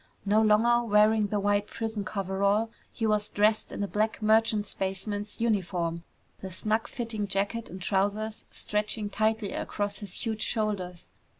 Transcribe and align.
No 0.25 0.41
longer 0.41 0.89
wearing 0.91 1.27
the 1.27 1.39
white 1.39 1.67
prison 1.67 2.03
coverall, 2.03 2.71
he 2.91 3.05
was 3.05 3.29
dressed 3.29 3.71
in 3.71 3.83
a 3.83 3.87
black 3.87 4.19
merchant 4.19 4.65
spaceman's 4.65 5.39
uniform, 5.39 6.03
the 6.39 6.49
snug 6.49 6.87
fitting 6.87 7.27
jacket 7.27 7.69
and 7.69 7.79
trousers 7.79 8.45
stretching 8.49 9.11
tightly 9.11 9.51
across 9.51 9.99
his 9.99 10.15
huge 10.25 10.41
shoulders. 10.41 11.11